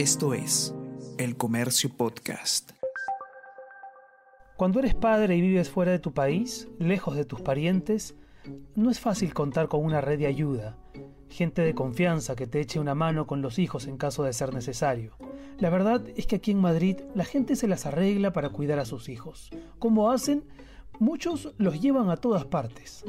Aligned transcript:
Esto 0.00 0.32
es 0.32 0.74
El 1.18 1.36
Comercio 1.36 1.90
Podcast. 1.94 2.70
Cuando 4.56 4.78
eres 4.78 4.94
padre 4.94 5.36
y 5.36 5.42
vives 5.42 5.68
fuera 5.68 5.92
de 5.92 5.98
tu 5.98 6.14
país, 6.14 6.68
lejos 6.78 7.16
de 7.16 7.26
tus 7.26 7.42
parientes, 7.42 8.14
no 8.74 8.90
es 8.90 8.98
fácil 8.98 9.34
contar 9.34 9.68
con 9.68 9.84
una 9.84 10.00
red 10.00 10.18
de 10.18 10.26
ayuda, 10.26 10.78
gente 11.28 11.60
de 11.60 11.74
confianza 11.74 12.34
que 12.34 12.46
te 12.46 12.60
eche 12.60 12.80
una 12.80 12.94
mano 12.94 13.26
con 13.26 13.42
los 13.42 13.58
hijos 13.58 13.86
en 13.86 13.98
caso 13.98 14.22
de 14.22 14.32
ser 14.32 14.54
necesario. 14.54 15.18
La 15.58 15.68
verdad 15.68 16.02
es 16.16 16.26
que 16.26 16.36
aquí 16.36 16.52
en 16.52 16.62
Madrid 16.62 16.96
la 17.14 17.26
gente 17.26 17.54
se 17.54 17.68
las 17.68 17.84
arregla 17.84 18.32
para 18.32 18.48
cuidar 18.48 18.78
a 18.78 18.86
sus 18.86 19.10
hijos. 19.10 19.50
¿Cómo 19.78 20.10
hacen? 20.10 20.44
Muchos 20.98 21.52
los 21.58 21.78
llevan 21.78 22.08
a 22.08 22.16
todas 22.16 22.46
partes. 22.46 23.04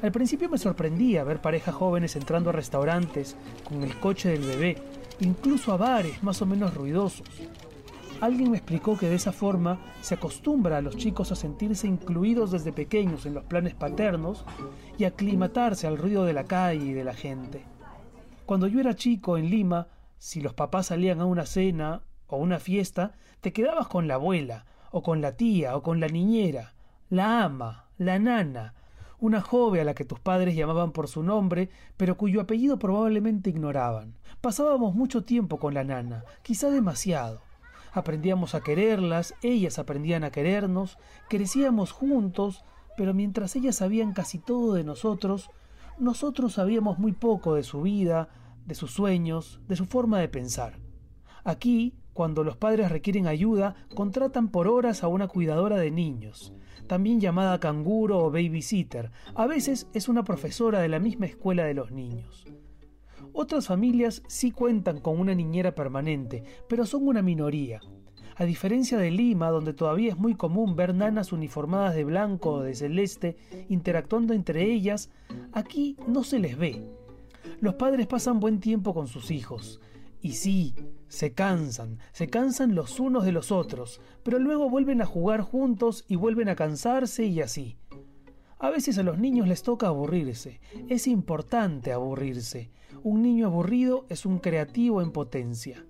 Al 0.00 0.12
principio 0.12 0.48
me 0.48 0.58
sorprendía 0.58 1.24
ver 1.24 1.40
parejas 1.40 1.74
jóvenes 1.74 2.14
entrando 2.14 2.50
a 2.50 2.52
restaurantes 2.52 3.36
con 3.68 3.82
el 3.82 3.98
coche 3.98 4.28
del 4.28 4.42
bebé, 4.42 4.76
incluso 5.20 5.72
a 5.72 5.76
bares 5.76 6.22
más 6.22 6.42
o 6.42 6.46
menos 6.46 6.74
ruidosos. 6.74 7.26
Alguien 8.20 8.50
me 8.50 8.56
explicó 8.56 8.96
que 8.96 9.08
de 9.08 9.16
esa 9.16 9.32
forma 9.32 9.78
se 10.00 10.14
acostumbra 10.14 10.78
a 10.78 10.80
los 10.80 10.96
chicos 10.96 11.32
a 11.32 11.36
sentirse 11.36 11.86
incluidos 11.86 12.50
desde 12.50 12.72
pequeños 12.72 13.26
en 13.26 13.34
los 13.34 13.44
planes 13.44 13.74
paternos 13.74 14.44
y 14.96 15.04
aclimatarse 15.04 15.86
al 15.86 15.98
ruido 15.98 16.24
de 16.24 16.32
la 16.32 16.44
calle 16.44 16.86
y 16.86 16.92
de 16.92 17.04
la 17.04 17.12
gente. 17.12 17.64
Cuando 18.46 18.68
yo 18.68 18.80
era 18.80 18.94
chico 18.94 19.36
en 19.36 19.50
Lima, 19.50 19.88
si 20.18 20.40
los 20.40 20.54
papás 20.54 20.86
salían 20.86 21.20
a 21.20 21.26
una 21.26 21.44
cena 21.44 22.02
o 22.26 22.38
una 22.38 22.58
fiesta, 22.58 23.12
te 23.42 23.52
quedabas 23.52 23.88
con 23.88 24.08
la 24.08 24.14
abuela, 24.14 24.64
o 24.90 25.02
con 25.02 25.20
la 25.20 25.32
tía, 25.32 25.76
o 25.76 25.82
con 25.82 26.00
la 26.00 26.08
niñera, 26.08 26.74
la 27.10 27.44
ama, 27.44 27.86
la 27.98 28.18
nana, 28.18 28.74
una 29.18 29.40
joven 29.40 29.80
a 29.80 29.84
la 29.84 29.94
que 29.94 30.04
tus 30.04 30.20
padres 30.20 30.54
llamaban 30.54 30.92
por 30.92 31.08
su 31.08 31.22
nombre, 31.22 31.70
pero 31.96 32.16
cuyo 32.16 32.40
apellido 32.40 32.78
probablemente 32.78 33.50
ignoraban. 33.50 34.14
Pasábamos 34.40 34.94
mucho 34.94 35.24
tiempo 35.24 35.58
con 35.58 35.74
la 35.74 35.84
nana, 35.84 36.24
quizá 36.42 36.70
demasiado. 36.70 37.40
Aprendíamos 37.92 38.54
a 38.54 38.60
quererlas, 38.60 39.34
ellas 39.42 39.78
aprendían 39.78 40.24
a 40.24 40.30
querernos, 40.30 40.98
crecíamos 41.28 41.92
juntos, 41.92 42.64
pero 42.96 43.14
mientras 43.14 43.56
ellas 43.56 43.76
sabían 43.76 44.12
casi 44.12 44.38
todo 44.38 44.74
de 44.74 44.84
nosotros, 44.84 45.50
nosotros 45.98 46.54
sabíamos 46.54 46.98
muy 46.98 47.12
poco 47.12 47.54
de 47.54 47.62
su 47.62 47.82
vida, 47.82 48.28
de 48.66 48.74
sus 48.74 48.92
sueños, 48.92 49.60
de 49.68 49.76
su 49.76 49.86
forma 49.86 50.18
de 50.18 50.28
pensar. 50.28 50.78
Aquí, 51.44 51.94
cuando 52.16 52.42
los 52.42 52.56
padres 52.56 52.90
requieren 52.90 53.26
ayuda, 53.26 53.76
contratan 53.94 54.48
por 54.48 54.68
horas 54.68 55.04
a 55.04 55.08
una 55.08 55.28
cuidadora 55.28 55.76
de 55.76 55.90
niños, 55.90 56.54
también 56.86 57.20
llamada 57.20 57.60
canguro 57.60 58.24
o 58.24 58.30
babysitter. 58.30 59.12
A 59.34 59.46
veces 59.46 59.86
es 59.92 60.08
una 60.08 60.24
profesora 60.24 60.80
de 60.80 60.88
la 60.88 60.98
misma 60.98 61.26
escuela 61.26 61.64
de 61.64 61.74
los 61.74 61.92
niños. 61.92 62.46
Otras 63.34 63.66
familias 63.66 64.22
sí 64.28 64.50
cuentan 64.50 64.98
con 65.00 65.20
una 65.20 65.34
niñera 65.34 65.74
permanente, 65.74 66.42
pero 66.68 66.86
son 66.86 67.06
una 67.06 67.20
minoría. 67.20 67.80
A 68.36 68.46
diferencia 68.46 68.96
de 68.96 69.10
Lima, 69.10 69.50
donde 69.50 69.74
todavía 69.74 70.12
es 70.12 70.16
muy 70.16 70.34
común 70.34 70.74
ver 70.74 70.94
nanas 70.94 71.32
uniformadas 71.32 71.94
de 71.94 72.04
blanco 72.04 72.52
o 72.52 72.62
de 72.62 72.74
celeste 72.74 73.36
interactuando 73.68 74.32
entre 74.32 74.64
ellas, 74.64 75.10
aquí 75.52 75.98
no 76.08 76.24
se 76.24 76.38
les 76.38 76.56
ve. 76.56 76.82
Los 77.60 77.74
padres 77.74 78.06
pasan 78.06 78.40
buen 78.40 78.58
tiempo 78.58 78.94
con 78.94 79.06
sus 79.06 79.30
hijos. 79.30 79.80
Y 80.26 80.32
sí, 80.32 80.74
se 81.06 81.34
cansan, 81.34 82.00
se 82.10 82.26
cansan 82.26 82.74
los 82.74 82.98
unos 82.98 83.24
de 83.24 83.30
los 83.30 83.52
otros, 83.52 84.00
pero 84.24 84.40
luego 84.40 84.68
vuelven 84.68 85.00
a 85.00 85.06
jugar 85.06 85.40
juntos 85.40 86.04
y 86.08 86.16
vuelven 86.16 86.48
a 86.48 86.56
cansarse 86.56 87.26
y 87.26 87.40
así. 87.40 87.76
A 88.58 88.70
veces 88.70 88.98
a 88.98 89.04
los 89.04 89.20
niños 89.20 89.46
les 89.46 89.62
toca 89.62 89.86
aburrirse. 89.86 90.58
Es 90.88 91.06
importante 91.06 91.92
aburrirse. 91.92 92.72
Un 93.04 93.22
niño 93.22 93.46
aburrido 93.46 94.04
es 94.08 94.26
un 94.26 94.40
creativo 94.40 95.00
en 95.00 95.12
potencia. 95.12 95.86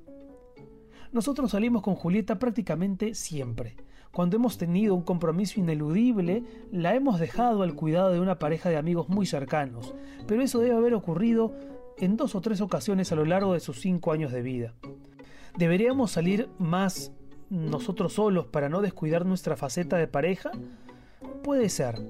Nosotros 1.13 1.53
salimos 1.53 1.81
con 1.81 1.95
Julieta 1.95 2.39
prácticamente 2.39 3.15
siempre. 3.15 3.77
Cuando 4.13 4.37
hemos 4.37 4.59
tenido 4.59 4.95
un 4.95 5.03
compromiso 5.03 5.61
ineludible, 5.61 6.45
la 6.71 6.95
hemos 6.95 7.19
dejado 7.19 7.63
al 7.63 7.75
cuidado 7.75 8.13
de 8.13 8.21
una 8.21 8.39
pareja 8.39 8.69
de 8.69 8.77
amigos 8.77 9.09
muy 9.09 9.25
cercanos, 9.25 9.95
pero 10.27 10.43
eso 10.43 10.59
debe 10.59 10.77
haber 10.77 10.93
ocurrido 10.93 11.55
en 11.99 12.17
dos 12.17 12.35
o 12.35 12.41
tres 12.41 12.61
ocasiones 12.61 13.13
a 13.13 13.17
lo 13.17 13.25
largo 13.25 13.55
de 13.55 13.61
sus 13.61 13.81
cinco 13.81 14.13
años 14.13 14.33
de 14.33 14.43
vida. 14.43 14.75
¿Deberíamos 15.57 16.11
salir 16.11 16.49
más 16.59 17.13
nosotros 17.49 18.15
solos 18.15 18.47
para 18.47 18.69
no 18.69 18.83
descuidar 18.83 19.25
nuestra 19.25 19.57
faceta 19.57 19.97
de 19.97 20.09
pareja? 20.09 20.51
Puede 21.43 21.69
ser, 21.69 22.01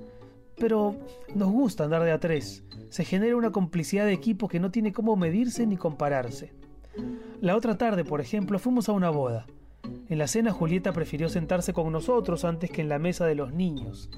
pero 0.56 0.96
nos 1.34 1.50
gusta 1.50 1.84
andar 1.84 2.02
de 2.02 2.12
a 2.12 2.18
tres. 2.18 2.64
Se 2.88 3.04
genera 3.04 3.36
una 3.36 3.52
complicidad 3.52 4.06
de 4.06 4.12
equipo 4.12 4.48
que 4.48 4.60
no 4.60 4.70
tiene 4.70 4.92
cómo 4.92 5.16
medirse 5.16 5.66
ni 5.66 5.76
compararse. 5.76 6.52
La 7.40 7.56
otra 7.56 7.76
tarde, 7.76 8.04
por 8.04 8.20
ejemplo, 8.20 8.58
fuimos 8.58 8.88
a 8.88 8.92
una 8.92 9.10
boda. 9.10 9.46
En 10.08 10.18
la 10.18 10.26
cena 10.26 10.52
Julieta 10.52 10.92
prefirió 10.92 11.28
sentarse 11.28 11.72
con 11.72 11.92
nosotros 11.92 12.44
antes 12.44 12.70
que 12.70 12.80
en 12.80 12.88
la 12.88 12.98
mesa 12.98 13.26
de 13.26 13.34
los 13.34 13.52
niños. 13.52 14.10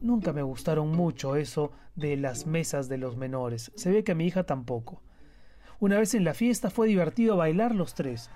Nunca 0.00 0.32
me 0.32 0.42
gustaron 0.42 0.90
mucho 0.90 1.36
eso 1.36 1.72
de 1.94 2.16
las 2.16 2.46
mesas 2.46 2.88
de 2.88 2.98
los 2.98 3.16
menores. 3.16 3.72
Se 3.74 3.90
ve 3.90 4.04
que 4.04 4.12
a 4.12 4.14
mi 4.14 4.26
hija 4.26 4.44
tampoco. 4.44 5.02
Una 5.80 5.98
vez 5.98 6.14
en 6.14 6.24
la 6.24 6.34
fiesta 6.34 6.70
fue 6.70 6.86
divertido 6.86 7.36
bailar 7.36 7.74
los 7.74 7.94
tres 7.94 8.30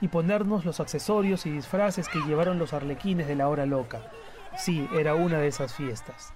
y 0.00 0.08
ponernos 0.08 0.64
los 0.64 0.80
accesorios 0.80 1.46
y 1.46 1.50
disfraces 1.50 2.08
que 2.08 2.20
llevaron 2.20 2.58
los 2.58 2.72
arlequines 2.72 3.26
de 3.26 3.36
la 3.36 3.48
hora 3.48 3.66
loca. 3.66 4.10
Sí, 4.56 4.86
era 4.94 5.14
una 5.14 5.38
de 5.38 5.48
esas 5.48 5.74
fiestas. 5.74 6.32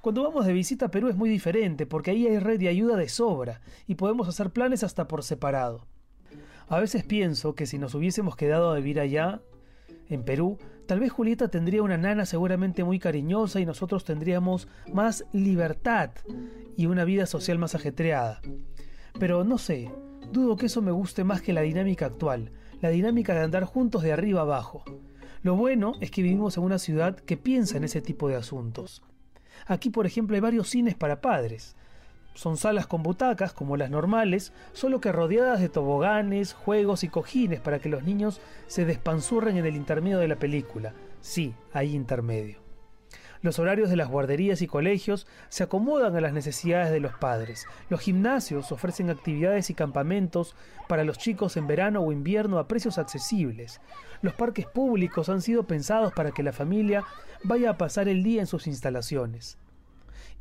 Cuando 0.00 0.24
vamos 0.24 0.46
de 0.46 0.52
visita 0.52 0.86
a 0.86 0.90
Perú 0.90 1.08
es 1.08 1.16
muy 1.16 1.30
diferente 1.30 1.86
porque 1.86 2.10
ahí 2.10 2.26
hay 2.26 2.38
red 2.38 2.58
de 2.58 2.68
ayuda 2.68 2.96
de 2.96 3.08
sobra 3.08 3.60
y 3.86 3.94
podemos 3.94 4.28
hacer 4.28 4.50
planes 4.50 4.82
hasta 4.82 5.06
por 5.06 5.22
separado. 5.22 5.86
A 6.68 6.80
veces 6.80 7.04
pienso 7.04 7.54
que 7.54 7.66
si 7.66 7.78
nos 7.78 7.94
hubiésemos 7.94 8.34
quedado 8.34 8.72
a 8.72 8.76
vivir 8.76 8.98
allá, 8.98 9.42
en 10.08 10.24
Perú, 10.24 10.58
tal 10.86 11.00
vez 11.00 11.12
Julieta 11.12 11.48
tendría 11.48 11.82
una 11.82 11.98
nana 11.98 12.26
seguramente 12.26 12.82
muy 12.84 12.98
cariñosa 12.98 13.60
y 13.60 13.66
nosotros 13.66 14.04
tendríamos 14.04 14.68
más 14.92 15.24
libertad 15.32 16.10
y 16.76 16.86
una 16.86 17.04
vida 17.04 17.26
social 17.26 17.58
más 17.58 17.74
ajetreada. 17.74 18.40
Pero 19.22 19.44
no 19.44 19.56
sé, 19.56 19.88
dudo 20.32 20.56
que 20.56 20.66
eso 20.66 20.82
me 20.82 20.90
guste 20.90 21.22
más 21.22 21.40
que 21.42 21.52
la 21.52 21.60
dinámica 21.60 22.06
actual, 22.06 22.50
la 22.80 22.88
dinámica 22.88 23.32
de 23.34 23.42
andar 23.42 23.62
juntos 23.62 24.02
de 24.02 24.12
arriba 24.12 24.40
abajo. 24.40 24.82
Lo 25.44 25.54
bueno 25.54 25.92
es 26.00 26.10
que 26.10 26.22
vivimos 26.22 26.56
en 26.56 26.64
una 26.64 26.80
ciudad 26.80 27.14
que 27.14 27.36
piensa 27.36 27.76
en 27.76 27.84
ese 27.84 28.00
tipo 28.00 28.26
de 28.26 28.34
asuntos. 28.34 29.00
Aquí, 29.68 29.90
por 29.90 30.06
ejemplo, 30.06 30.34
hay 30.34 30.40
varios 30.40 30.70
cines 30.70 30.96
para 30.96 31.20
padres. 31.20 31.76
Son 32.34 32.56
salas 32.56 32.88
con 32.88 33.04
butacas, 33.04 33.52
como 33.52 33.76
las 33.76 33.90
normales, 33.90 34.52
solo 34.72 35.00
que 35.00 35.12
rodeadas 35.12 35.60
de 35.60 35.68
toboganes, 35.68 36.52
juegos 36.52 37.04
y 37.04 37.08
cojines 37.08 37.60
para 37.60 37.78
que 37.78 37.90
los 37.90 38.02
niños 38.02 38.40
se 38.66 38.84
despanzurren 38.84 39.56
en 39.56 39.66
el 39.66 39.76
intermedio 39.76 40.18
de 40.18 40.26
la 40.26 40.40
película. 40.40 40.94
Sí, 41.20 41.54
hay 41.72 41.94
intermedio. 41.94 42.61
Los 43.42 43.58
horarios 43.58 43.90
de 43.90 43.96
las 43.96 44.08
guarderías 44.08 44.62
y 44.62 44.68
colegios 44.68 45.26
se 45.48 45.64
acomodan 45.64 46.14
a 46.14 46.20
las 46.20 46.32
necesidades 46.32 46.92
de 46.92 47.00
los 47.00 47.12
padres. 47.14 47.66
Los 47.90 48.00
gimnasios 48.00 48.70
ofrecen 48.70 49.10
actividades 49.10 49.68
y 49.68 49.74
campamentos 49.74 50.54
para 50.88 51.02
los 51.02 51.18
chicos 51.18 51.56
en 51.56 51.66
verano 51.66 52.02
o 52.02 52.12
invierno 52.12 52.60
a 52.60 52.68
precios 52.68 52.98
accesibles. 52.98 53.80
Los 54.22 54.34
parques 54.34 54.66
públicos 54.66 55.28
han 55.28 55.42
sido 55.42 55.64
pensados 55.64 56.12
para 56.12 56.30
que 56.30 56.44
la 56.44 56.52
familia 56.52 57.02
vaya 57.42 57.70
a 57.70 57.78
pasar 57.78 58.08
el 58.08 58.22
día 58.22 58.40
en 58.40 58.46
sus 58.46 58.68
instalaciones. 58.68 59.58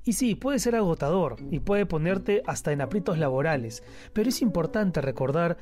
Y 0.03 0.13
sí, 0.13 0.35
puede 0.35 0.57
ser 0.57 0.75
agotador 0.75 1.37
y 1.51 1.59
puede 1.59 1.85
ponerte 1.85 2.41
hasta 2.47 2.71
en 2.71 2.81
aprietos 2.81 3.19
laborales, 3.19 3.83
pero 4.13 4.29
es 4.29 4.41
importante 4.41 4.99
recordar 4.99 5.57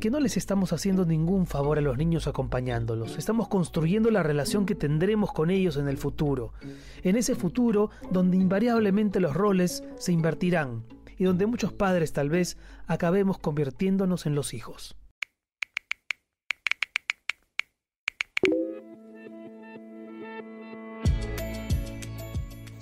que 0.00 0.10
no 0.10 0.20
les 0.20 0.38
estamos 0.38 0.72
haciendo 0.72 1.04
ningún 1.04 1.46
favor 1.46 1.76
a 1.76 1.82
los 1.82 1.98
niños 1.98 2.26
acompañándolos, 2.26 3.18
estamos 3.18 3.48
construyendo 3.48 4.10
la 4.10 4.22
relación 4.22 4.64
que 4.64 4.74
tendremos 4.74 5.32
con 5.32 5.50
ellos 5.50 5.76
en 5.76 5.88
el 5.88 5.98
futuro, 5.98 6.54
en 7.02 7.16
ese 7.16 7.34
futuro 7.34 7.90
donde 8.10 8.38
invariablemente 8.38 9.20
los 9.20 9.34
roles 9.34 9.84
se 9.96 10.12
invertirán 10.12 10.84
y 11.18 11.24
donde 11.24 11.46
muchos 11.46 11.72
padres 11.72 12.14
tal 12.14 12.30
vez 12.30 12.56
acabemos 12.86 13.38
convirtiéndonos 13.38 14.24
en 14.24 14.34
los 14.34 14.54
hijos. 14.54 14.96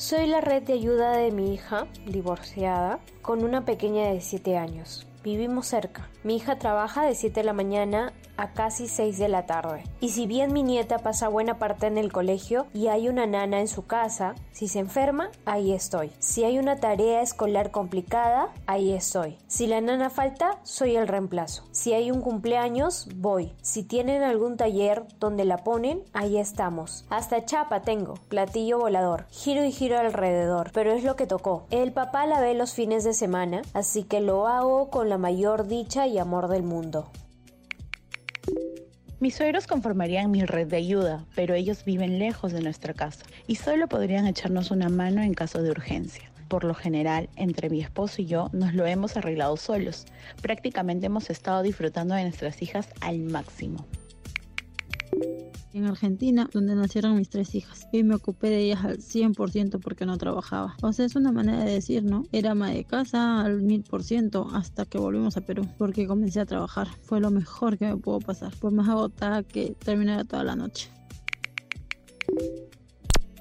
Soy 0.03 0.27
la 0.27 0.41
red 0.41 0.65
de 0.65 0.73
ayuda 0.73 1.17
de 1.17 1.31
mi 1.31 1.55
hija, 1.55 1.87
divorciada, 2.07 2.99
con 3.23 3.45
una 3.45 3.65
pequeña 3.65 4.09
de 4.09 4.21
7 4.21 4.57
años. 4.59 5.07
Vivimos 5.23 5.69
cerca. 5.69 6.11
Mi 6.25 6.35
hija 6.35 6.59
trabaja 6.59 7.07
de 7.07 7.15
7 7.15 7.39
de 7.39 7.47
la 7.47 7.53
mañana 7.53 8.13
a 8.43 8.53
casi 8.55 8.89
6 8.89 9.19
de 9.19 9.29
la 9.29 9.47
tarde. 9.47 9.85
Y 10.01 10.09
si 10.09 10.27
bien 10.27 10.53
mi 10.53 10.65
nieta 10.65 10.99
pasa 10.99 11.29
buena 11.29 11.61
parte 11.61 11.87
en 11.87 11.97
el 11.97 12.13
colegio 12.13 12.67
y 12.75 12.89
hay 12.89 13.09
una 13.09 13.25
nana 13.25 13.61
en 13.61 13.69
su 13.69 13.87
casa, 13.87 14.35
si 14.51 14.67
se 14.67 14.81
enferma, 14.81 15.31
ahí 15.45 15.73
estoy. 15.73 16.11
Si 16.19 16.43
hay 16.43 16.59
una 16.59 16.81
tarea 16.81 17.23
escolar 17.23 17.71
complicada, 17.71 18.49
ahí 18.67 18.93
estoy. 18.93 19.39
Si 19.47 19.69
la 19.69 19.81
nana 19.81 20.11
falta, 20.11 20.59
soy 20.65 20.97
el 20.97 21.07
reemplazo. 21.07 21.63
Si 21.71 21.93
hay 21.93 22.11
un 22.11 22.21
cumpleaños, 22.21 23.09
voy. 23.15 23.53
Si 23.63 23.85
tienen 23.85 24.25
algún 24.25 24.57
taller 24.57 25.05
donde 25.21 25.45
la 25.45 25.59
ponen, 25.59 26.03
ahí 26.13 26.37
estamos. 26.37 27.05
Hasta 27.11 27.45
chapa 27.45 27.83
tengo, 27.83 28.15
platillo 28.29 28.81
volador. 28.81 29.27
Giro 29.31 29.65
y 29.65 29.71
giro 29.71 30.01
alrededor, 30.01 30.73
pero 30.73 30.91
es 30.91 31.05
lo 31.05 31.15
que 31.15 31.29
tocó. 31.29 31.67
El 31.71 31.93
papá 31.93 32.27
la 32.27 32.41
ve 32.41 32.55
los 32.55 32.75
fines 32.75 33.05
de 33.05 33.15
semana, 33.15 33.63
así 33.73 34.03
que 34.03 34.21
lo 34.21 34.49
hago 34.49 34.91
con 34.91 35.09
la 35.09 35.17
mayor 35.17 35.69
dicha 35.69 36.09
y 36.09 36.19
amor 36.19 36.49
del 36.49 36.65
mundo. 36.65 37.07
Mis 39.23 39.37
suegros 39.37 39.69
conformarían 39.69 40.33
mi 40.33 40.45
red 40.45 40.67
de 40.67 40.79
ayuda, 40.79 41.25
pero 41.37 41.55
ellos 41.55 41.85
viven 41.85 42.19
lejos 42.19 42.51
de 42.51 42.61
nuestra 42.61 42.93
casa 42.93 43.25
y 43.47 43.55
solo 43.55 43.87
podrían 43.87 44.27
echarnos 44.27 44.73
una 44.73 44.89
mano 44.89 45.23
en 45.23 45.33
caso 45.33 45.63
de 45.63 45.71
urgencia. 45.71 46.33
Por 46.49 46.65
lo 46.65 46.75
general, 46.75 47.29
entre 47.37 47.71
mi 47.71 47.81
esposo 47.81 48.21
y 48.21 48.27
yo 48.27 48.51
nos 48.53 48.75
lo 48.75 48.85
hemos 48.85 49.17
arreglado 49.17 49.57
solos. 49.57 50.07
Prácticamente 50.41 51.07
hemos 51.07 51.31
estado 51.31 51.63
disfrutando 51.63 52.17
de 52.17 52.25
nuestras 52.25 52.63
hijas 52.63 52.89
al 53.01 53.21
máximo 53.21 53.87
en 55.73 55.87
Argentina, 55.87 56.49
donde 56.53 56.75
nacieron 56.75 57.17
mis 57.17 57.29
tres 57.29 57.55
hijas, 57.55 57.87
y 57.93 58.03
me 58.03 58.15
ocupé 58.15 58.49
de 58.49 58.59
ellas 58.59 58.85
al 58.85 58.99
100% 58.99 59.81
porque 59.81 60.07
no 60.07 60.17
trabajaba. 60.19 60.77
O 60.83 60.93
sea, 60.93 61.07
es 61.07 61.17
una 61.17 61.33
manera 61.33 61.65
de 61.65 61.73
decir, 61.73 62.05
¿no? 62.05 62.25
Era 62.33 62.53
ama 62.53 62.71
de 62.71 62.85
casa 62.85 63.41
al 63.41 63.63
1000% 63.63 64.51
hasta 64.53 64.85
que 64.85 64.99
volvimos 64.99 65.37
a 65.37 65.41
Perú, 65.41 65.67
porque 65.79 66.07
comencé 66.07 66.41
a 66.41 66.47
trabajar. 66.47 66.89
Fue 67.03 67.21
lo 67.21 67.31
mejor 67.31 67.79
que 67.79 67.87
me 67.87 67.97
pudo 67.97 68.21
pasar, 68.21 68.55
por 68.57 68.73
más 68.73 68.89
agotada 68.89 69.43
que 69.43 69.75
terminara 69.85 70.25
toda 70.25 70.45
la 70.45 70.57
noche. 70.57 70.91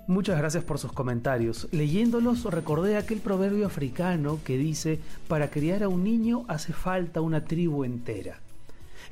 Muchas 0.07 0.38
gracias 0.38 0.63
por 0.63 0.77
sus 0.77 0.92
comentarios. 0.92 1.69
Leyéndolos 1.72 2.44
recordé 2.44 2.98
aquel 2.98 3.19
proverbio 3.19 3.66
africano 3.66 4.39
que 4.44 4.57
dice, 4.57 5.00
para 5.27 5.50
criar 5.50 5.84
a 5.84 5.88
un 5.88 6.04
niño 6.04 6.44
hace 6.50 6.74
falta 6.74 7.22
una 7.22 7.45
tribu 7.45 7.86
entera. 7.86 8.42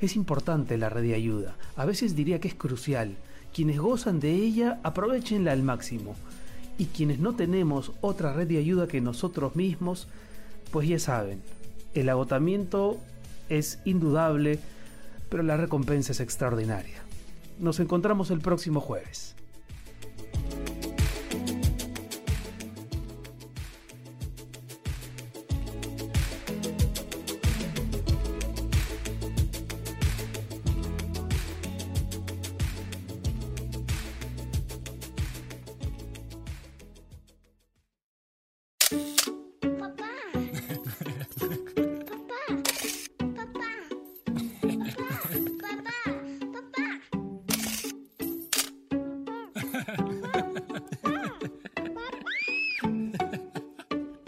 Es 0.00 0.16
importante 0.16 0.78
la 0.78 0.88
red 0.88 1.02
de 1.02 1.14
ayuda, 1.14 1.56
a 1.76 1.84
veces 1.84 2.14
diría 2.16 2.40
que 2.40 2.48
es 2.48 2.54
crucial. 2.54 3.16
Quienes 3.54 3.78
gozan 3.78 4.20
de 4.20 4.32
ella, 4.32 4.78
aprovechenla 4.82 5.52
al 5.52 5.62
máximo. 5.62 6.14
Y 6.78 6.86
quienes 6.86 7.18
no 7.18 7.34
tenemos 7.34 7.92
otra 8.00 8.32
red 8.32 8.46
de 8.46 8.58
ayuda 8.58 8.86
que 8.86 9.00
nosotros 9.00 9.56
mismos, 9.56 10.06
pues 10.70 10.88
ya 10.88 10.98
saben, 10.98 11.42
el 11.94 12.08
agotamiento 12.08 12.98
es 13.48 13.80
indudable, 13.84 14.60
pero 15.28 15.42
la 15.42 15.56
recompensa 15.56 16.12
es 16.12 16.20
extraordinaria. 16.20 17.02
Nos 17.58 17.80
encontramos 17.80 18.30
el 18.30 18.40
próximo 18.40 18.80
jueves. 18.80 19.34